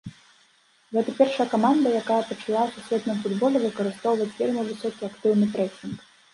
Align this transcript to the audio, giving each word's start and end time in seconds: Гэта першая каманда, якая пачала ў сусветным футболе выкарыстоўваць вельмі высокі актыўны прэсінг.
Гэта 0.95 1.09
першая 1.19 1.47
каманда, 1.51 1.91
якая 2.01 2.17
пачала 2.31 2.63
ў 2.65 2.71
сусветным 2.79 3.17
футболе 3.27 3.57
выкарыстоўваць 3.69 4.33
вельмі 4.41 4.61
высокі 4.73 5.01
актыўны 5.13 5.45
прэсінг. 5.57 5.97